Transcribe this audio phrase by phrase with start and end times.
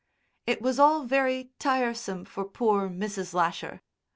[0.47, 3.35] It was all very tiresome for poor Mrs.
[3.35, 3.83] Lasher.